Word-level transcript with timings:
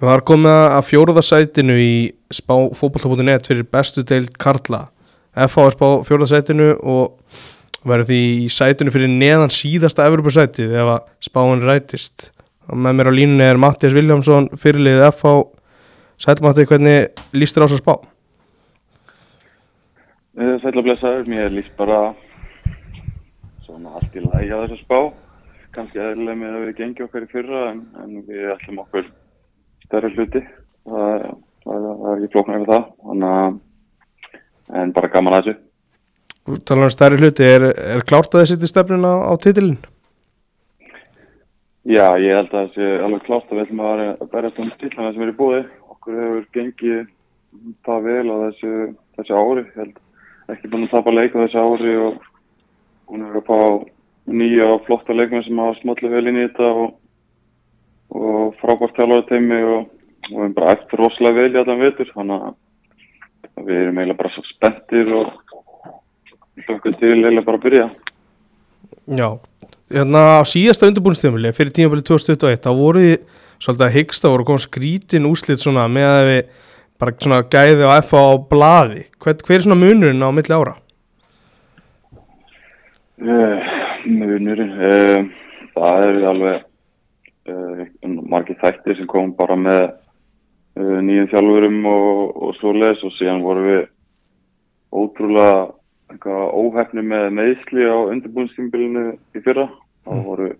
Við 0.00 0.08
varum 0.08 0.24
komið 0.30 0.54
að 0.56 0.86
fjóruðarsætinu 0.88 1.74
í 1.76 1.94
spá 2.32 2.54
fótballtabúti.net 2.72 3.50
fyrir 3.50 3.66
bestu 3.68 4.00
deild 4.08 4.38
Karla. 4.40 4.86
FH 5.36 5.66
er 5.66 5.74
spá 5.74 5.86
fjóruðarsætinu 6.08 6.68
og 6.88 7.34
verður 7.84 8.08
því 8.08 8.20
í 8.46 8.48
sætinu 8.48 8.94
fyrir 8.94 9.12
neðan 9.12 9.52
síðasta 9.52 10.08
Evropasætið 10.08 10.72
ef 10.72 10.94
að 10.94 11.04
spáin 11.28 11.66
rætist. 11.68 12.30
Og 12.72 12.80
með 12.80 12.96
mér 12.96 13.12
á 13.12 13.18
línunni 13.18 13.44
er 13.44 13.60
Mattias 13.60 13.92
Viljámsson 13.92 14.48
fyrirlið 14.56 15.04
FH 15.10 15.36
Sælmatti, 16.20 16.64
hvernig 16.68 17.22
líst 17.36 17.56
þér 17.56 17.64
á 17.64 17.68
þess 17.68 17.76
að 17.76 17.84
spá? 17.84 17.94
Sætla 20.64 20.88
blessaður, 20.88 21.28
mér 21.28 21.52
líst 21.52 21.76
bara 21.76 22.02
svona 23.66 23.98
allt 24.00 24.16
í 24.16 24.24
lagi 24.24 24.48
á 24.48 24.64
þess 24.64 24.78
að 24.78 24.84
spá. 24.86 25.00
Kannski 25.76 26.00
eðlilega 26.00 26.40
með 26.40 26.56
að 26.56 26.64
við 26.70 26.76
gengjum 26.80 27.08
okkar 27.08 27.28
í 27.28 27.34
fyrra 27.36 27.66
en, 27.74 27.88
en 28.00 28.22
við 28.24 28.48
ætlum 28.56 28.80
okkur 28.88 29.12
stærri 29.90 30.12
hluti. 30.14 30.44
Það, 30.90 31.26
það, 31.66 31.90
það 31.90 32.06
er 32.12 32.14
ekki 32.22 32.32
flóknar 32.36 32.62
yfir 32.62 32.72
það 32.72 33.26
að 33.26 33.58
en 34.80 34.92
bara 34.94 35.10
gaman 35.12 35.36
að 35.36 35.46
þessu. 35.48 35.56
Þú 36.46 36.58
talar 36.66 36.88
um 36.88 36.92
stærri 36.94 37.18
hluti, 37.20 37.46
er, 37.46 37.64
er 37.96 38.04
klárt 38.06 38.34
að 38.34 38.44
þið 38.44 38.52
setja 38.52 38.70
stefnun 38.70 39.06
á, 39.06 39.14
á 39.28 39.32
titilin? 39.42 39.78
Já, 41.90 42.06
ég 42.20 42.36
held 42.36 42.52
að 42.52 42.56
það 42.56 42.74
sé 42.76 42.88
alveg 43.04 43.22
klárt 43.26 43.50
að 43.50 43.56
við 43.58 43.64
ætlum 43.64 43.82
að 43.84 44.02
vera- 44.34 44.52
um 44.62 44.72
tillana 44.80 45.12
sem 45.12 45.22
er 45.24 45.32
í 45.32 45.36
búið 45.38 45.68
okkur 45.94 46.18
hefur 46.20 46.44
gengið 46.56 46.98
það 47.86 48.04
vel 48.06 48.26
á 48.30 48.36
þessu, 48.46 48.72
þessu 49.18 49.38
ári. 49.40 49.64
Ekki 50.50 50.70
búin 50.70 50.86
að 50.86 50.92
tapa 50.94 51.14
leik 51.14 51.34
á 51.34 51.42
þessu 51.44 51.62
ári 51.64 51.94
og 52.04 52.20
hún 53.10 53.24
hefur 53.26 53.40
að 53.40 53.48
fá 53.48 53.58
nýja 54.30 54.68
og 54.74 54.84
flotta 54.86 55.16
leikmenn 55.16 55.44
sem 55.46 55.58
hafa 55.60 55.78
smallið 55.80 56.14
vel 56.14 56.26
inn 56.30 56.40
í 56.40 56.46
þetta 56.46 56.68
og, 56.84 56.92
og 58.10 58.56
frábært 58.60 58.96
þjálfara 58.98 59.26
teimi 59.28 59.60
og, 59.62 59.86
og 60.30 60.34
við 60.34 60.42
erum 60.44 60.56
bara 60.56 60.74
eftir 60.76 61.00
rosalega 61.00 61.38
vel 61.38 61.54
í 61.54 61.60
allan 61.62 61.82
vetur 61.84 62.10
þannig 62.14 62.46
að 62.48 63.66
við 63.66 63.82
erum 63.84 64.00
eiginlega 64.00 64.20
bara 64.20 64.32
svo 64.34 64.44
spenntir 64.48 65.12
og 65.14 65.32
hlökkum 66.66 66.96
til 66.98 67.12
eiginlega 67.12 67.46
bara 67.46 67.60
að 67.60 67.66
byrja. 67.66 67.86
Já, 69.10 69.28
hérna 69.94 70.24
á 70.38 70.42
síðasta 70.48 70.88
undirbúinstíðumili 70.90 71.54
fyrir 71.56 71.74
tímabili 71.76 72.06
2021 72.06 72.64
þá 72.66 72.70
voru 72.78 73.04
þið 73.04 73.38
svolítið 73.60 73.86
að 73.86 73.96
hyggsta 73.98 74.32
voru 74.32 74.44
að 74.44 74.50
koma 74.50 74.64
skrítin 74.64 75.28
úslit 75.28 75.62
svona 75.62 75.86
með 75.92 76.10
að 76.10 76.28
við 76.30 76.40
bara 77.00 77.16
svona 77.16 77.42
gæði 77.48 77.88
á 77.88 77.92
FA 78.04 78.22
á 78.28 78.32
blaði. 78.50 79.04
Hver, 79.20 79.36
hver 79.46 79.56
er 79.56 79.64
svona 79.64 79.80
munurinn 79.80 80.24
á 80.24 80.30
milli 80.36 80.56
ára? 80.56 80.74
Uh, 83.20 83.70
munurinn, 84.08 84.74
uh, 84.80 85.62
það 85.76 86.06
er 86.08 86.20
alveg 86.30 86.66
uh, 87.48 87.84
margir 88.28 88.58
þættir 88.60 88.98
sem 88.98 89.08
kom 89.10 89.34
bara 89.38 89.56
með 89.58 89.82
uh, 89.86 90.98
nýjum 91.04 91.30
þjálfurum 91.32 91.78
og, 91.90 92.36
og 92.36 92.56
svoleiðis 92.58 93.04
og 93.06 93.14
síðan 93.16 93.44
vorum 93.46 93.68
við 93.68 93.82
ótrúlega 94.90 95.54
eitthvað 96.10 96.56
óhefni 96.58 97.06
með 97.06 97.28
meðsli 97.38 97.86
á 97.86 97.96
undirbúinstímbilinu 98.10 99.04
í 99.36 99.42
fyrra. 99.44 99.68
Það 100.08 100.24
voru 100.26 100.50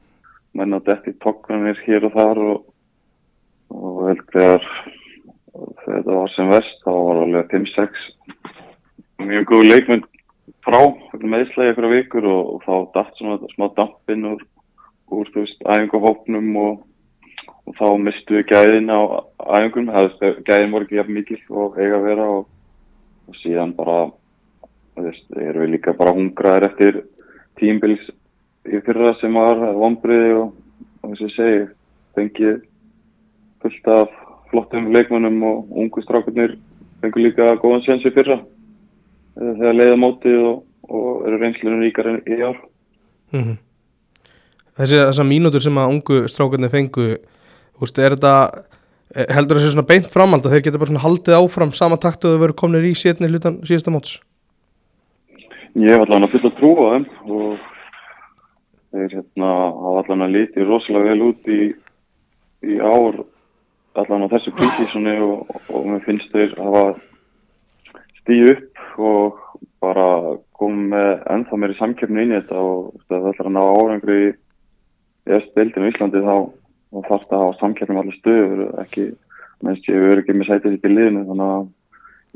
menn 0.57 0.77
að 0.77 0.87
detti 0.91 1.15
tokkanir 1.23 1.79
hér 1.87 2.07
og 2.07 2.15
þar 2.15 2.43
og, 2.45 2.63
og 3.75 4.01
held 4.09 4.25
þegar 4.35 4.67
þetta 5.85 6.17
var 6.17 6.33
sem 6.35 6.51
vest 6.51 6.85
þá 6.85 6.91
var 6.95 7.21
alveg 7.25 7.53
5-6 7.55 8.09
mjög 9.27 9.47
góð 9.51 9.67
leikmenn 9.69 10.07
frá 10.65 10.81
meðslega 11.21 11.75
ykkur 11.75 11.89
vikur 11.95 12.29
og, 12.31 12.55
og 12.55 12.65
þá 12.65 12.75
dætt 12.97 13.19
svona 13.19 13.53
smá 13.55 13.67
dampinn 13.77 14.29
úr, 14.33 14.45
úr 15.11 15.29
æfingahópnum 15.35 16.57
og, 16.61 16.79
og 17.67 17.77
þá 17.79 17.87
mistu 18.03 18.39
við 18.39 18.47
gæðin 18.53 18.91
á 18.93 19.01
æfingum, 19.59 19.91
gæðin 20.47 20.73
voru 20.75 20.87
ekki 20.87 21.15
mikil 21.15 21.41
og 21.51 21.79
eiga 21.79 21.99
að 21.99 22.07
vera 22.09 22.31
og, 22.39 22.49
og 23.29 23.39
síðan 23.43 23.75
bara 23.77 23.99
erum 25.01 25.63
við 25.65 25.71
líka 25.75 25.95
bara 25.97 26.15
hungraðir 26.17 26.69
eftir 26.71 27.03
tímbils 27.61 28.03
í 28.69 28.81
fyrra 28.85 29.15
sem 29.21 29.35
var 29.35 29.61
vombriði 29.77 30.35
og, 30.39 30.51
og 31.03 31.15
þess 31.15 31.27
að 31.29 31.37
segja, 31.37 31.69
fengið 32.17 32.59
fullt 33.61 33.93
af 33.95 34.19
flottum 34.51 34.91
leikmönnum 34.95 35.43
og 35.47 35.79
ungu 35.79 36.03
strákurnir 36.05 36.57
fengur 37.01 37.25
líka 37.25 37.55
góðan 37.63 37.85
séns 37.87 38.05
í 38.05 38.13
fyrra. 38.15 38.41
Þegar 39.39 39.77
leiða 39.77 39.99
mótið 40.01 40.39
og, 40.45 40.63
og 40.91 41.27
eru 41.29 41.41
reynslunum 41.41 41.85
ríkar 41.85 42.11
en 42.11 42.23
í 42.27 42.41
ár. 42.45 42.63
Mm 43.33 43.59
Þessi 44.81 45.01
þessar 45.03 45.27
mínútur 45.29 45.61
sem 45.61 45.77
að 45.77 45.95
ungu 45.95 46.19
strákarnir 46.33 46.73
fengu 46.73 47.07
úst, 47.85 47.99
er 48.01 48.15
þetta 48.15 48.35
eh, 49.13 49.27
heldur 49.35 49.61
þessi 49.61 49.75
svona 49.75 49.89
beint 49.91 50.09
framhald 50.13 50.47
að 50.47 50.57
þeir 50.57 50.65
geta 50.67 50.81
bara 50.81 50.93
svona 50.93 51.03
haldið 51.05 51.37
áfram 51.37 51.75
sama 51.77 51.99
takt 52.01 52.25
og 52.25 52.37
þau 52.37 52.45
veru 52.47 52.57
komnir 52.63 52.87
í 52.89 52.95
sétni 52.97 53.29
hlutan 53.29 53.61
síðasta 53.69 53.93
móts? 53.93 54.17
Ég 55.77 55.93
hef 55.93 56.07
allan 56.07 56.25
að 56.25 56.33
fulla 56.37 56.53
trú 56.57 56.73
á 56.81 56.85
þeim 56.95 57.05
og 57.37 57.69
þeir 58.91 59.15
hérna 59.19 59.53
hafa 59.85 60.03
allan 60.03 60.27
að 60.27 60.35
liti 60.39 60.67
rosalega 60.67 61.13
vel 61.13 61.29
út 61.29 61.53
í, 61.53 61.61
í 62.67 62.81
ár 62.81 63.23
allan 64.01 64.27
á 64.27 64.33
þessu 64.33 64.57
prísísoni 64.57 65.17
og, 65.29 65.57
og 65.69 65.89
mér 65.93 66.05
finnst 66.09 66.33
þeir 66.33 66.57
hafa 66.57 66.85
stíð 68.23 68.55
upp 68.57 68.85
og 69.13 69.41
bara 69.85 70.07
komið 70.57 71.27
ennþá 71.33 71.59
meiri 71.61 71.77
samkeppni 71.79 72.25
inn 72.25 72.35
í 72.35 72.39
þetta 72.41 72.63
og 72.65 72.95
það 73.09 73.29
ætlar 73.33 73.51
að 73.51 73.57
ná 73.57 73.63
árangri 73.65 74.23
í 74.29 74.31
eftir 75.39 75.57
deildinu 75.61 75.89
í 75.89 75.93
Íslandi 75.95 76.23
þá, 76.25 76.37
þá 76.91 76.99
þarf 77.09 77.27
það 77.27 77.37
að 77.39 77.45
hafa 77.45 77.59
samkeppni 77.61 77.97
með 77.97 78.03
allir 78.03 78.19
stöður 78.19 78.63
ekki, 78.85 79.07
mennst 79.67 79.89
ég 79.91 80.05
verður 80.05 80.23
ekki 80.23 80.37
með 80.37 80.51
sætið 80.51 80.77
í 80.77 80.93
liðinu 80.95 81.25
þannig 81.31 81.55
að 81.55 81.67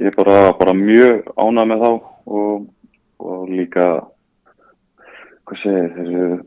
ég 0.04 0.10
er 0.10 0.18
bara, 0.18 0.38
bara 0.58 0.74
mjög 0.78 1.30
ánað 1.38 1.70
með 1.70 1.84
þá 1.84 1.90
og, 2.40 2.66
og 3.24 3.46
líka 3.50 3.88
hvað 5.44 5.62
segir 5.62 5.94
þeir 5.98 6.42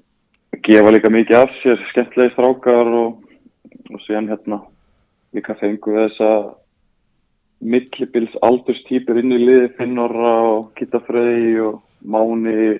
gefa 0.67 0.93
líka 0.93 1.11
mikið 1.13 1.39
af 1.39 1.53
sér 1.61 1.83
skemmtilegi 1.91 2.33
strákar 2.33 2.89
og, 3.01 3.19
og 3.93 4.01
síðan 4.05 4.31
hérna 4.31 4.61
líka 5.35 5.55
fengu 5.59 5.93
við 5.93 6.07
þessa 6.07 6.31
millibils 7.67 8.35
aldurstýpur 8.45 9.19
inn 9.21 9.33
í 9.33 9.39
liði 9.41 9.69
Finnora 9.77 10.33
og 10.51 10.71
Kittafrey 10.77 11.57
og 11.63 11.79
Máni, 12.05 12.77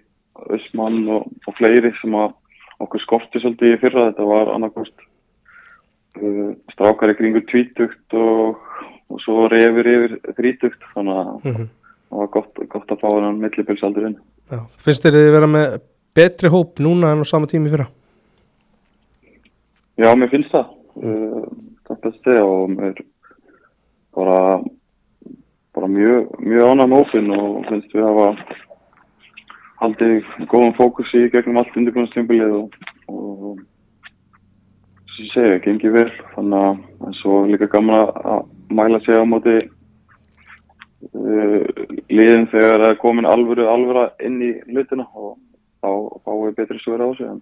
Ösmann 0.54 1.08
og, 1.10 1.26
og 1.48 1.58
fleiri 1.58 1.94
sem 2.02 2.14
að 2.18 2.36
okkur 2.84 3.04
skorti 3.04 3.42
svolítið 3.42 3.76
í 3.76 3.82
fyrra. 3.82 4.08
Þetta 4.12 4.28
var 4.30 4.54
annarkost 4.54 4.96
uh, 6.22 6.54
strákar 6.74 7.14
í 7.14 7.18
kringu 7.20 7.44
tvítugt 7.50 8.18
og, 8.18 8.62
og 9.10 9.22
svo 9.26 9.50
reyfir 9.52 9.92
yfir 9.94 10.18
þrítugt. 10.40 10.88
Þannig 10.94 11.22
að 11.22 11.28
Mm 11.44 11.54
-hmm. 11.56 11.70
það 12.10 12.24
var 12.24 12.34
gott, 12.38 12.64
gott 12.70 12.92
að 12.92 13.02
fá 13.04 13.08
þennan 13.10 13.44
millibils 13.44 13.84
aldur 13.84 14.08
inn. 14.08 14.18
Finnst 14.78 15.04
þeir 15.04 15.14
þið 15.14 15.32
vera 15.32 15.48
með 15.48 15.80
betri 16.16 16.50
hóp 16.50 16.80
núna 16.80 17.12
en 17.12 17.22
á 17.22 17.26
sama 17.26 17.48
tími 17.48 17.70
fyrra? 17.70 17.88
Já, 19.98 20.16
mér 20.16 20.30
finnst 20.30 20.52
það. 20.52 20.66
Uh, 20.98 21.46
það 21.88 22.02
best 22.02 22.24
segja 22.24 22.44
og 22.46 22.70
mér 22.70 23.02
bara 24.18 24.62
bara 25.78 25.88
mjög, 25.88 26.32
mjög 26.42 26.70
ánægð 26.72 26.90
með 26.90 26.98
hópin 26.98 27.34
og 27.38 27.66
finnst 27.70 27.94
við 27.94 28.06
hafa 28.08 28.28
haldið 29.82 30.26
góðan 30.52 30.76
fókus 30.78 31.12
í 31.18 31.28
gegnum 31.34 31.60
allt 31.62 31.76
undirbúinastímbilið 31.78 32.54
og, 32.58 32.78
og 33.08 33.60
sem 35.16 35.28
segja, 35.34 35.60
gengið 35.66 35.96
vel. 35.98 36.12
Þannig 36.36 36.62
að 37.08 37.18
svo 37.22 37.42
er 37.44 37.52
líka 37.56 37.70
gaman 37.74 38.00
að- 38.04 38.46
mæla 38.70 39.00
sig 39.06 39.16
á 39.16 39.24
móti 39.24 39.54
uh, 41.16 41.62
liðin 42.12 42.48
þegar 42.52 42.82
það 42.84 42.90
er 42.92 42.98
komin 43.02 43.28
alvöru 43.30 43.68
alvöra 43.72 44.10
inn 44.24 44.42
í 44.44 44.52
hlutina 44.68 45.06
og 45.16 45.38
þá 45.80 45.90
fáum 46.26 46.42
við 46.48 46.58
betri 46.58 46.82
svör 46.84 47.04
á 47.06 47.10
sig 47.18 47.30
en 47.30 47.42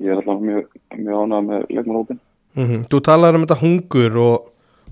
ég 0.00 0.10
er 0.12 0.20
alltaf 0.20 0.40
mjög, 0.42 0.66
mjög 0.98 1.22
ánægð 1.24 1.48
með 1.50 1.66
leikmannhópin 1.76 2.20
Mm 2.58 2.84
Þú 2.90 2.98
talar 3.06 3.36
um 3.38 3.44
þetta 3.46 3.60
hungur 3.62 4.16
og, 4.18 4.48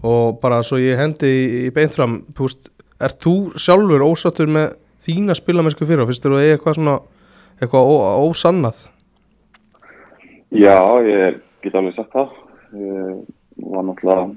og 0.07 0.37
bara 0.41 0.63
svo 0.63 0.79
ég 0.79 0.97
hendi 0.97 1.27
í, 1.27 1.67
í 1.67 1.71
veist, 1.75 2.71
er 3.03 3.15
þú 3.19 3.33
sjálfur 3.59 4.05
ósattur 4.07 4.47
með 4.47 4.77
þína 5.05 5.37
spilamennsku 5.39 5.87
fyrir 5.87 6.05
og 6.05 6.11
finnst 6.11 6.25
þér 6.25 6.37
að 6.37 6.45
eiga 6.45 6.57
eitthvað 6.57 6.79
svona 6.79 6.97
eitthvað 7.59 7.91
ósannað? 8.29 8.85
Já, 10.55 10.79
ég 11.05 11.41
get 11.63 11.77
alveg 11.77 11.97
sagt 11.97 12.15
það. 12.15 12.37
Ég 12.79 13.67
var 13.69 13.85
náttúrulega 13.85 14.29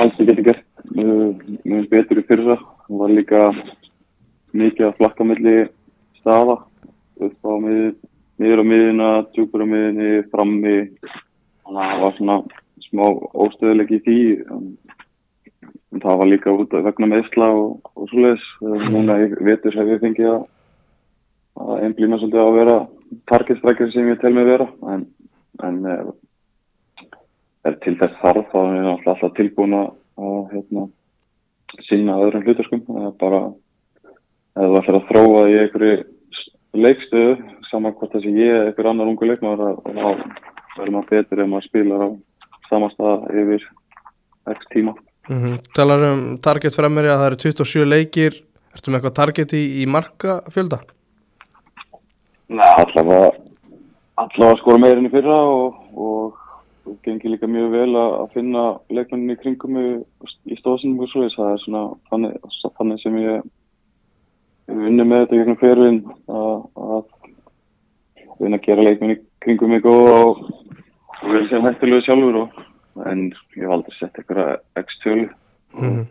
alls 0.00 0.20
ég 0.20 0.30
geti 0.30 0.46
gert 0.46 0.64
mjög 0.94 1.88
betur 1.92 2.20
í 2.20 2.26
fyrra. 2.28 2.58
Það 2.86 3.02
var 3.02 3.14
líka 3.14 3.42
mikið 4.56 4.88
að 4.88 4.98
flakka 5.00 5.26
milli 5.26 5.56
staða 6.20 6.58
upp 7.26 7.48
á 7.48 7.52
mið, 7.64 7.94
miður 8.40 8.62
á 8.62 8.64
miðina, 8.70 9.10
djúpur 9.34 9.64
á 9.64 9.66
miðinni, 9.68 10.10
frammi. 10.32 10.76
Það 11.66 12.02
var 12.02 12.16
svona 12.18 12.36
smá 12.86 13.04
óstöðuleik 13.46 13.94
í 13.96 14.02
því. 14.06 14.18
En, 15.92 16.02
það 16.02 16.18
var 16.20 16.30
líka 16.30 16.52
út 16.52 16.74
af 16.74 16.84
vegna 16.86 17.08
meðsla 17.12 17.48
og, 17.54 17.90
og 17.94 18.08
svoleiðis. 18.10 18.46
Uh, 18.62 18.86
Núna 18.90 19.20
í 19.22 19.30
vetur 19.46 19.76
hef 19.78 19.92
ég 19.94 20.02
fengið 20.02 20.32
að 20.34 20.44
að 21.56 21.84
einblýna 21.86 22.18
svolítið 22.20 22.42
að 22.42 22.56
vera 22.58 22.76
targetstrækjar 23.30 23.92
sem 23.94 24.10
ég 24.10 24.18
tel 24.20 24.32
mig 24.36 24.48
vera. 24.48 24.66
En, 24.92 25.06
en 25.64 25.78
eh, 25.88 26.10
er 27.64 27.78
til 27.84 27.94
þess 28.00 28.18
þarf 28.20 28.50
þá 28.52 28.58
er 28.60 28.74
hann 28.74 28.90
alltaf, 28.92 29.24
tilbúin 29.38 29.76
að 29.78 29.86
að, 30.16 30.36
hérna, 30.52 30.84
sína 31.88 32.18
öðrum 32.24 32.44
hlutaskum. 32.44 32.84
Það 32.88 33.08
er 33.08 33.16
bara 33.22 33.40
ef 34.56 34.68
þú 34.68 34.78
ætlar 34.80 34.98
að 35.00 35.08
þróa 35.10 35.40
í 35.48 35.56
einhverju 35.62 35.96
leikstöðu 36.76 37.34
saman 37.70 37.96
hvort 37.96 38.14
þessi 38.14 38.36
ég 38.36 38.52
eða 38.52 38.68
einhver 38.70 38.90
annar 38.92 39.10
ungu 39.10 39.28
leikmaður 39.28 39.64
að- 39.66 39.80
að 39.88 39.96
þá 39.96 40.76
verður 40.76 40.94
maður 40.94 41.10
betur 41.10 41.42
ef 41.42 41.50
maður 41.52 41.68
spilar 41.68 42.04
á 42.04 42.08
sama 42.68 42.88
stað 42.92 43.26
yfir 43.32 43.66
x 44.52 44.68
tíma 44.72 44.94
Mm 45.28 45.42
-hmm. 45.42 45.58
Talar 45.74 46.02
um 46.12 46.38
target 46.38 46.74
fremri 46.74 47.08
að 47.08 47.18
það 47.18 47.26
eru 47.26 47.36
27 47.36 47.84
leikir 47.84 48.42
Ertu 48.76 48.90
með 48.90 48.98
eitthvað 48.98 49.16
target 49.16 49.52
í, 49.56 49.62
í 49.80 49.84
marka 49.88 50.40
fjölda? 50.52 50.82
Nei, 52.52 52.72
allavega 52.76 53.30
allavega 54.20 54.58
skora 54.60 54.80
meirinn 54.82 55.08
í 55.08 55.12
fyrra 55.12 55.36
og, 55.48 55.78
og, 55.96 56.36
og 56.84 56.98
gengir 57.04 57.32
líka 57.32 57.48
mjög 57.48 57.72
vel 57.72 57.90
að, 57.96 58.16
finna 58.34 58.64
leikmennin 58.92 59.32
í 59.32 59.38
kringum 59.40 59.78
í 59.80 60.58
stóðsynum 60.60 61.00
og 61.04 61.10
svo 61.12 61.24
það 61.34 61.52
er 61.54 61.62
svona 61.64 61.82
þannig, 62.10 62.36
þannig 62.78 63.02
sem 63.02 63.18
ég 63.22 63.48
vunnið 64.66 65.08
með 65.08 65.24
þetta 65.24 65.40
gegnum 65.40 65.60
ferðin 65.62 66.00
að, 66.28 67.10
vinna 68.40 68.60
að 68.60 68.68
gera 68.68 68.86
leikmenn 68.90 69.16
í 69.16 69.20
kringum 69.44 69.72
mig 69.72 69.88
og, 69.88 70.12
og, 70.12 70.46
vel 71.32 71.44
sem 71.48 71.64
hættilegu 71.64 72.04
sjálfur 72.04 72.40
og, 72.44 72.64
en 73.04 73.24
ég 73.56 73.64
hef 73.64 73.74
aldrei 73.76 73.96
sett 73.98 74.20
eitthvað 74.20 74.56
x-tölu. 74.82 75.30
Mm 75.76 76.04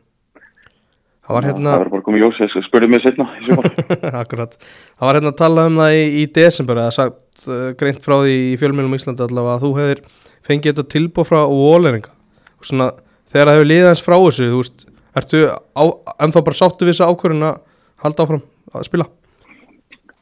Það 1.25 1.33
var 1.33 1.45
hérna 1.47 1.71
það 1.71 1.79
verður 1.81 1.93
bara 1.95 2.05
komið 2.05 2.23
þess 2.37 2.55
að 2.59 2.65
spurði 2.67 2.87
mig 2.91 3.01
setna. 3.01 3.25
Akkurat. 4.21 4.51
Það 4.61 5.07
var 5.07 5.17
hérna 5.17 5.31
að 5.31 5.39
tala 5.39 5.63
um 5.65 5.79
það 5.81 5.95
í, 5.97 6.03
í 6.21 6.25
desember 6.35 6.81
eða 6.83 6.93
sagt 6.93 7.47
uh, 7.49 7.71
greint 7.79 8.03
frá 8.05 8.15
því 8.19 8.35
í 8.51 8.51
fjölmjölum 8.61 8.93
Íslandi 8.97 9.25
allavega 9.25 9.55
að 9.55 9.65
þú 9.65 9.71
hefðir 9.79 10.03
fengið 10.45 10.69
þetta 10.69 10.93
tilbúð 10.93 11.29
frá 11.31 11.39
Walleringa 11.49 12.13
og 12.13 12.69
svona 12.69 12.91
þegar 13.33 13.49
það 13.49 13.57
hefur 13.57 13.69
liðið 13.71 13.89
hans 13.89 14.05
frá 14.05 14.15
þessu 14.19 14.51
þú 14.51 14.59
veist, 14.61 14.85
ertu 15.17 15.41
á, 15.49 15.83
ennþá 16.27 16.45
bara 16.45 16.59
sáttu 16.61 16.85
við 16.85 16.93
þessa 16.93 17.09
ákvörðin 17.09 17.47
að 17.49 17.57
halda 18.05 18.27
áfram 18.27 18.45
að 18.69 18.87
spila? 18.91 19.09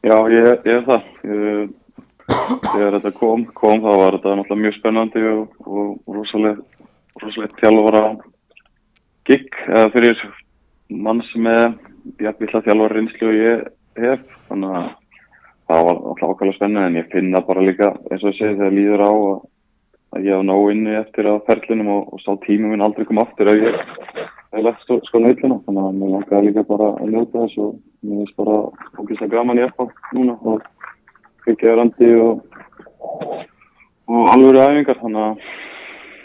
Já, 0.04 0.16
ég, 0.32 0.50
ég 0.64 0.72
er 0.78 0.84
það. 0.88 1.12
Ég, 1.28 1.68
þegar 2.74 2.96
þetta 2.98 3.12
kom, 3.18 3.44
kom 3.56 3.82
þá 3.82 3.90
var 4.00 4.16
þetta 4.16 4.34
náttúrulega 4.38 4.62
mjög 4.62 4.76
spennandi 4.78 5.22
og, 5.30 5.54
og 5.66 6.16
rosalega, 6.16 6.84
rosalega 7.22 7.60
þjálfara 7.60 8.02
gig 9.28 9.58
eða 9.68 9.86
fyrir 9.94 10.20
mann 11.06 11.22
sem 11.30 11.48
er 11.50 11.64
jafnvill 12.22 12.52
að 12.58 12.68
þjálfara 12.68 12.98
reynslu 12.98 13.30
og 13.30 13.38
ég 13.38 13.64
hef. 14.02 14.28
Þannig 14.50 14.76
að 14.78 14.90
það 15.64 15.88
var 15.88 16.00
ákvæmlega 16.20 16.56
spennandi 16.58 16.90
en 16.90 17.00
ég 17.00 17.10
finna 17.14 17.42
bara 17.46 17.64
líka 17.64 17.90
eins 18.10 18.22
og 18.22 18.30
ég 18.32 18.38
segi 18.38 18.58
þegar 18.58 18.76
líður 18.78 19.04
á 19.04 19.12
að, 19.12 19.34
að 20.14 20.28
ég 20.28 20.36
hef 20.36 20.46
nóg 20.50 20.68
inni 20.74 20.98
eftir 21.00 21.30
að 21.30 21.42
ferlinum 21.48 21.92
og, 21.96 22.12
og 22.12 22.24
sá 22.24 22.32
tímum 22.44 22.74
minn 22.74 22.84
aldrei 22.84 23.08
kom 23.08 23.22
aftur 23.22 23.52
ef 23.54 23.62
ég 23.62 23.80
hef 23.80 24.62
lagt 24.66 24.84
sko, 24.84 25.00
sko 25.08 25.22
nöytluna. 25.22 25.62
Þannig 25.66 25.88
að 25.88 25.98
mér 26.02 26.14
langaði 26.18 26.50
líka 26.50 26.68
bara 26.68 26.92
að 26.98 27.14
njóta 27.14 27.46
þess 27.46 27.64
og 27.64 27.74
mér 28.04 28.22
finnst 28.22 28.38
bara 28.42 28.60
ógeðslega 29.00 29.34
gaman 29.38 29.62
í 29.62 29.68
FH 29.70 30.16
núna 30.18 30.38
og 30.42 30.70
kvikjaði 31.44 31.76
randi 31.80 32.10
og, 32.20 32.42
og 34.10 34.32
alvöru 34.32 34.64
æfingar 34.64 35.00
þannig 35.02 35.28
að 35.28 35.46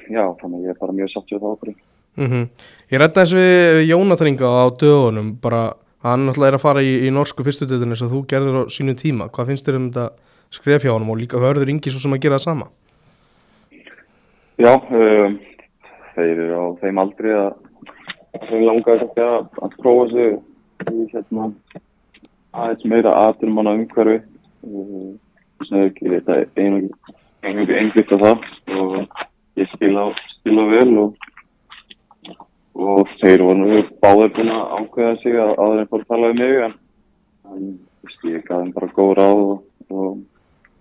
já, 0.10 0.24
þannig 0.42 0.58
að 0.58 0.66
ég 0.66 0.74
er 0.74 0.82
bara 0.82 0.98
mjög 0.98 1.14
satt 1.14 1.34
við 1.34 1.44
það 1.44 1.54
okkur. 1.54 1.78
mm 2.20 2.48
Ég 2.90 2.98
rætti 2.98 3.22
eins 3.22 3.36
við 3.38 3.84
Jónatan 3.86 4.32
Inga 4.32 4.50
á 4.50 4.66
dögunum 4.74 5.36
bara 5.42 5.62
hann 6.02 6.26
náttúrulega 6.26 6.54
er 6.54 6.58
að 6.58 6.64
fara 6.64 6.82
í, 6.82 6.94
í 7.06 7.12
norsku 7.14 7.44
fyrstutöðunni 7.46 7.98
sem 8.00 8.10
þú 8.10 8.24
gerðir 8.26 8.64
á 8.66 8.72
sínu 8.72 8.96
tíma. 8.98 9.28
Hvað 9.30 9.52
finnst 9.52 9.68
þér 9.68 9.78
um 9.78 9.90
þetta 9.92 10.06
skref 10.50 10.86
hjá 10.86 10.94
honum 10.96 11.12
og 11.14 11.20
líka 11.20 11.42
hörður 11.42 11.70
Ingi 11.70 11.92
svo 11.94 12.02
sem 12.02 12.16
að 12.16 12.24
gera 12.24 12.40
það 12.40 12.48
sama? 12.48 12.70
Já, 14.60 14.74
um, 14.74 15.38
þeir 16.16 16.32
eru 16.34 16.56
á 16.58 16.66
þeim 16.82 17.02
aldrei 17.04 17.32
að 17.36 17.52
þeir 18.48 18.66
langaði 18.66 19.06
ekki 19.06 19.26
að, 19.28 19.46
að 19.62 19.78
prófa 19.84 20.08
sig 20.16 20.34
í 20.90 21.06
hérna 21.14 21.50
aðeins 22.58 22.86
meira 22.90 23.14
aðdurumanna 23.28 23.76
umhverfi 23.78 24.18
og 24.64 25.68
sem 25.68 25.88
ekki 25.88 26.14
þetta 26.16 26.40
einu 26.60 26.90
einhvert 27.44 28.14
af 28.16 28.24
það 28.24 28.80
og 28.80 28.96
ég 29.60 29.72
spila, 29.74 30.10
spila 30.40 30.68
vel 30.74 30.94
og 31.06 31.28
og 32.80 33.10
þeir 33.20 33.44
voru 33.44 33.60
nú 33.60 33.80
báður 34.00 34.34
búin 34.38 34.52
að 34.54 34.70
ákveða 34.80 35.16
sig 35.20 35.36
að 35.42 35.80
en 35.82 35.90
fór 35.92 36.04
að 36.04 36.12
tala 36.12 36.30
um 36.32 36.38
mig 36.40 36.60
en, 36.64 36.76
en 37.52 37.66
ég 38.30 38.46
gaf 38.48 38.62
þeim 38.62 38.76
bara 38.76 38.94
góð 38.96 39.12
ráð 39.20 39.42
og, 39.42 39.58
og 39.90 40.12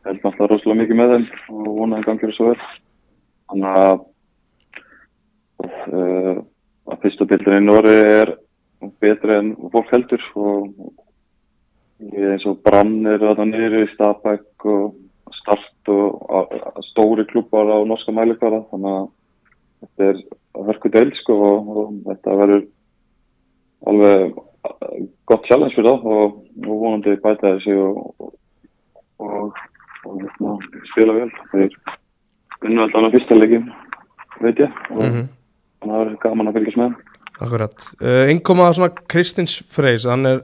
held 0.06 0.20
náttúrulega 0.22 0.52
rosalega 0.52 0.80
mikið 0.82 1.00
með 1.00 1.14
þeim 1.14 1.26
og 1.56 1.72
vonaði 1.80 2.00
að 2.00 2.06
gangið 2.08 2.34
svo 2.36 2.52
vel. 2.52 2.68
Þannig 3.48 3.80
að 3.82 3.98
uh, 5.64 6.36
að 6.88 7.02
fyrsta 7.02 7.28
bildin 7.32 7.58
í 7.58 7.66
Nóri 7.66 7.96
er 7.98 8.34
betri 9.02 9.34
en 9.34 9.52
fólk 9.72 9.90
heldur 9.92 10.22
og 10.38 10.70
eins 11.98 12.46
og 12.48 12.60
Brann 12.64 13.06
er 13.08 13.22
þarna 13.22 13.46
niður 13.50 13.84
í 13.84 13.92
Stabæk 13.94 14.66
og 14.70 14.96
Start 15.38 15.90
og 15.92 16.82
stóri 16.90 17.24
klubbar 17.28 17.70
á 17.72 17.78
norska 17.88 18.12
mælikvara 18.12 18.62
þannig 18.72 18.96
að 18.98 19.06
þetta 19.82 20.08
er 20.08 20.20
hörku 20.68 20.90
deil 20.92 21.10
sko 21.20 21.38
og, 21.48 21.70
og 21.72 21.94
þetta 22.08 22.36
verður 22.42 22.66
alveg 23.88 24.36
uh, 24.36 25.00
gott 25.30 25.48
challenge 25.48 25.76
fyrir 25.76 25.88
það 25.88 26.06
og, 26.18 26.36
og 26.66 26.82
vonandi 26.84 27.16
bæta 27.24 27.54
þessi 27.56 27.76
og, 27.78 28.28
og, 29.22 29.64
hérna, 30.08 30.58
spila 30.92 31.16
vel 31.16 31.30
þeir 31.54 31.80
vinna 32.64 32.86
alltaf 32.86 33.08
á 33.08 33.14
fyrsta 33.16 33.38
leikin 33.38 33.68
veit 34.42 34.64
ég 34.66 34.80
og 34.92 35.04
mm 35.04 35.26
þannig 35.78 35.94
að 35.94 35.98
það 35.98 36.02
verður 36.02 36.20
gaman 36.24 36.50
að 36.50 36.58
fylgjast 36.58 36.80
með. 36.80 36.94
Akkurat. 37.38 37.88
Uh, 38.02 38.22
Einkoma 38.32 38.68
svona 38.74 39.04
Kristins 39.10 39.58
Freys, 39.70 40.06
hann 40.10 40.26
er, 40.26 40.42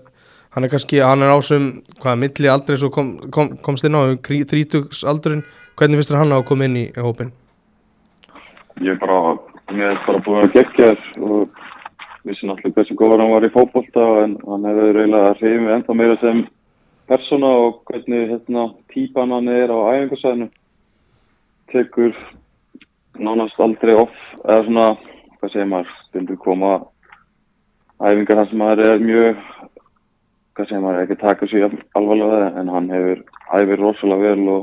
hann 0.55 0.65
er 0.65 0.71
kannski, 0.71 1.01
hann 1.03 1.23
er 1.23 1.35
ásum, 1.35 1.71
hvað, 2.03 2.21
milli 2.23 2.51
aldrei 2.51 2.79
svo 2.79 2.91
kom, 2.95 3.17
kom, 3.35 3.57
komst 3.65 3.87
inn 3.87 3.99
á 3.99 4.15
þrítugs 4.23 5.03
aldurinn, 5.07 5.43
hvernig 5.79 6.01
finnst 6.01 6.15
hann 6.15 6.35
á 6.35 6.39
að 6.39 6.49
koma 6.51 6.69
inn 6.69 6.79
í, 6.79 6.87
hópin? 6.99 7.33
ég 8.83 8.95
er 8.95 8.99
bara, 8.99 9.37
mér 9.71 9.93
er 9.93 10.03
bara 10.07 10.23
búin 10.27 10.43
að 10.43 10.55
gegja 10.57 10.91
þess 10.95 11.27
og 11.29 11.65
vissi 12.25 12.49
náttúrulega 12.49 12.81
hversu 12.81 12.97
góður 12.99 13.23
hann 13.23 13.35
var 13.35 13.47
í 13.47 13.53
fótbolta 13.55 14.05
en 14.25 14.37
hann 14.49 14.67
hefur 14.69 14.99
eiginlega 14.99 15.35
hrifið 15.39 15.61
mig 15.63 15.75
ennþá 15.77 15.97
meira 15.99 16.17
sem 16.23 16.41
persóna 17.11 17.51
og 17.67 17.83
hvernig 17.91 18.31
hérna 18.33 18.65
típan 18.95 19.35
hann 19.35 19.51
er 19.53 19.71
á 19.71 19.79
æfingarsæðinu 19.93 20.49
tekur 21.73 22.17
nánast 23.21 23.61
aldrei 23.61 23.95
off 23.95 24.17
eða 24.43 24.65
svona, 24.67 24.89
hvað 25.39 25.53
segir 25.53 25.71
maður 25.71 25.95
stundu 26.09 26.39
koma 26.41 26.73
æfingar 28.01 28.41
hann 28.41 28.51
sem 28.51 28.63
maður 28.65 28.87
er 28.89 29.05
mjög 29.05 29.45
segir 30.63 30.83
maður, 30.85 31.03
ekki 31.03 31.21
taka 31.21 31.51
sér 31.51 31.75
alvarlega 31.99 32.53
en 32.61 32.71
hann 32.71 32.91
hefur 32.95 33.25
æfir 33.59 33.83
rosalega 33.83 34.31
vel 34.31 34.49
og 34.55 34.63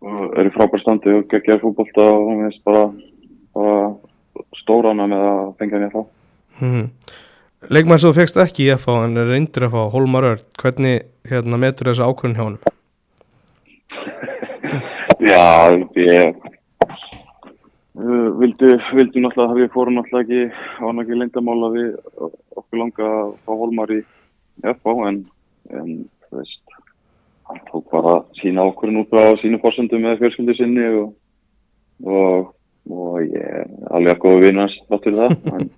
og 0.00 0.36
er 0.38 0.48
í 0.48 0.52
frábær 0.54 0.80
standi 0.80 1.12
og 1.12 1.26
geggjar 1.30 1.60
fútbolta 1.60 2.06
og 2.08 2.28
hún 2.28 2.44
veist 2.46 2.62
bara, 2.64 2.86
bara 3.56 3.90
stórana 4.62 5.06
með 5.10 5.26
að 5.28 5.50
fengja 5.60 5.76
hann 5.76 5.88
í 5.88 5.92
þá. 5.92 6.00
Mm. 6.60 6.86
Leikmann 7.68 8.00
sem 8.00 8.08
þú 8.08 8.16
fegst 8.16 8.40
ekki 8.40 8.66
í 8.66 8.70
FH 8.78 9.02
en 9.04 9.20
er 9.20 9.28
reyndir 9.28 9.66
að 9.66 9.74
fá, 9.74 9.82
Hólmar 9.92 10.28
Örd, 10.30 10.46
hvernig 10.60 11.02
hérna, 11.28 11.60
metur 11.60 11.90
þessu 11.90 12.06
ákvörðin 12.06 12.38
hjá 12.38 12.44
honum? 12.46 12.62
Já, 15.20 15.76
ég 16.00 16.38
vildi, 18.40 18.70
vildi 18.96 19.20
náttúrulega, 19.20 19.58
við 19.58 19.68
fórum 19.74 19.98
náttúrulega 19.98 20.24
ekki 20.24 20.40
á 20.80 20.88
náttúrulega 20.88 21.04
ekki 21.04 21.20
leyndamála 21.20 21.68
við 21.74 21.90
okkur 22.56 22.80
langa 22.80 23.10
að 23.10 23.34
fá 23.44 23.52
Holmar 23.52 23.92
í 23.92 24.00
FH 24.64 24.96
en, 25.08 25.18
en 25.70 25.90
þú 26.28 26.40
veist, 26.40 26.74
hann 27.50 27.60
tók 27.70 27.86
bara 27.90 28.14
sína 28.40 28.66
ákvörðin 28.68 29.00
út 29.02 29.14
á 29.16 29.34
sínu 29.42 29.58
fórsöndum 29.62 30.02
með 30.04 30.20
fjölskyldu 30.22 30.54
sinni 30.58 30.84
og, 31.00 31.14
og, 32.06 32.52
og 32.90 33.16
ég 33.24 33.40
er 33.40 33.66
alveg 33.90 34.14
að 34.16 34.22
góða 34.26 34.42
vinna 34.44 34.66
hans 34.66 34.76
þátt 34.90 35.06
fyrir 35.08 35.18
það. 35.20 35.32
En, 35.56 35.70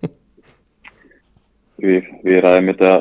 við, 1.82 2.10
við 2.26 2.40
ræðum 2.44 2.68
þetta 2.72 2.92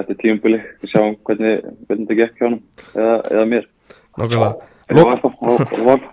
eftir 0.00 0.18
tíumbili, 0.22 0.58
við 0.82 0.92
sjáum 0.92 1.14
hvernig, 1.26 1.62
hvernig 1.88 2.04
þetta 2.08 2.18
gekk 2.20 2.36
hjá 2.40 2.46
hann 2.48 2.58
eða, 2.94 3.14
eða 3.34 3.46
mér. 3.52 3.64
Nákvæmlega. 4.20 4.50
Já, 4.90 4.96
Lok- 4.98 5.22
það 5.22 5.46
var- 5.46 5.64
það 5.70 5.84
var-. 5.86 6.04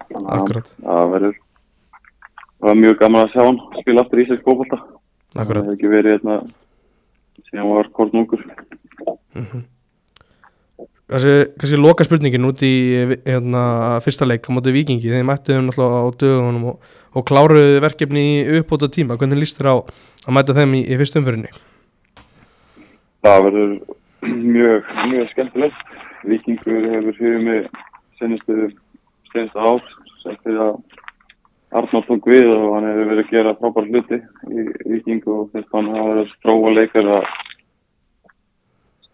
Það 0.78 1.12
verður 1.16 1.36
það 2.58 2.68
var 2.70 2.78
mjög 2.82 2.96
gaman 3.02 3.24
að 3.26 3.32
sjá 3.34 3.42
hann 3.46 3.60
spila 3.82 4.02
aftur 4.04 4.20
í 4.22 4.26
Íslands 4.26 4.46
góðbólta. 4.46 4.78
Það 5.34 5.42
Akkurat. 5.44 5.66
hefði 5.66 5.76
ekki 5.78 5.92
verið 5.94 6.14
hérna 6.16 6.36
síðan 7.48 7.62
hann 7.62 8.26
var 9.02 9.18
kornungur. 9.18 9.66
Þessi, 11.08 11.34
kannski 11.56 11.78
loka 11.80 12.04
spurningin 12.04 12.44
út 12.50 12.62
í 12.68 12.74
hérna, 13.24 13.62
fyrsta 14.04 14.28
leik 14.28 14.44
á 14.44 14.52
móti 14.52 14.74
vikingi 14.76 15.08
þeir 15.08 15.24
mættu 15.24 15.56
þeim 15.56 15.70
náttúrulega 15.70 16.02
á 16.04 16.08
dögunum 16.20 16.66
og, 16.74 16.90
og 17.16 17.26
kláruðu 17.30 17.78
verkefni 17.86 18.24
í 18.42 18.58
uppbóta 18.60 18.90
tíma 18.92 19.16
hvernig 19.16 19.40
líst 19.40 19.62
þér 19.62 19.70
á 19.72 19.76
að 20.28 20.36
mæta 20.36 20.58
þeim 20.58 20.76
í, 20.76 20.82
í 20.84 20.98
fyrstu 21.00 21.22
umfyrinni? 21.22 21.54
Það 23.24 23.40
verður 23.48 23.72
mjög, 24.28 24.92
mjög 25.14 25.32
skemmtilegt. 25.32 25.96
Vikingur 26.28 26.90
hefur 26.92 27.18
fyrir 27.22 27.40
mig 27.46 27.72
senustu, 28.20 28.68
senustu 29.32 29.64
ár 29.64 29.88
eftir 30.28 30.60
að 30.60 30.76
Arnór 31.76 32.06
tók 32.08 32.28
við 32.32 32.48
og 32.48 32.78
hann 32.78 32.86
hefur 32.88 33.10
verið 33.10 33.26
að 33.26 33.32
gera 33.34 33.56
frábær 33.60 33.88
hluti 33.90 34.18
í 34.48 34.68
Viking 34.88 35.26
og 35.28 35.50
þess 35.52 35.68
að 35.68 35.76
hann 35.76 35.90
hafa 35.92 36.06
verið 36.12 36.22
að 36.22 36.30
stróa 36.36 36.70
leikar 36.78 37.10
að 37.18 37.32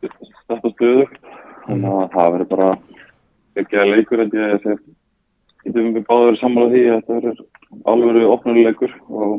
þetta 0.09 0.73
stöðu 0.73 1.07
þannig 1.67 1.89
að 1.93 2.09
það 2.15 2.33
verður 2.35 2.51
bara 2.53 2.69
ekki 3.61 3.79
að 3.79 3.91
leikur 3.93 4.23
en 4.23 4.35
ég 4.37 4.55
að 4.57 4.83
getum 5.63 5.93
við 5.95 6.05
báður 6.07 6.25
verið 6.27 6.41
sammála 6.41 6.73
því 6.73 6.83
að 6.83 6.95
þetta 6.95 7.19
verður 7.19 7.43
alveg 7.93 8.33
opnuleikur 8.35 8.95
og 9.07 9.35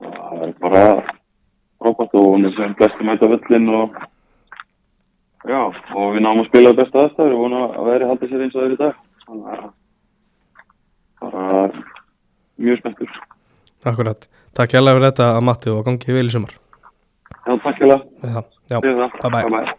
það 0.00 0.38
verður 0.40 0.56
bara 0.64 0.84
frábært 1.80 2.16
og 2.20 2.26
hún 2.28 2.48
er 2.48 2.56
sem 2.56 2.76
flestum 2.78 3.08
mæta 3.08 3.30
völlin 3.30 3.68
og 3.72 4.00
já, 5.48 5.60
og 5.96 6.14
við 6.14 6.24
náum 6.24 6.42
að 6.42 6.48
spila 6.50 6.76
besta 6.76 7.04
aðstæður 7.04 7.36
og 7.36 7.44
vona 7.46 7.66
að 7.70 7.90
veri 7.90 8.10
haldið 8.10 8.32
sér 8.32 8.46
eins 8.46 8.56
og 8.56 8.64
þeir 8.64 8.74
í 8.76 8.80
dag. 8.80 9.04
Þannig 9.26 9.52
að 9.54 9.68
bara 11.20 11.44
mjög 12.60 12.82
spenntur. 12.82 13.20
Akkurat, 13.90 14.26
takk 14.56 14.76
hjálpa 14.76 14.96
fyrir 14.96 15.08
þetta 15.08 15.30
að 15.36 15.46
Matti 15.48 15.72
og 15.72 15.86
gangi 15.88 16.18
vel 16.18 16.28
í 16.28 16.34
sumar 16.34 16.59
takk 17.58 17.78
hjá 17.78 17.86
það. 17.90 18.02
Já, 18.22 18.42
já, 18.70 18.80
Bye 18.80 19.30
bye 19.30 19.42
bye 19.42 19.50
bye 19.50 19.78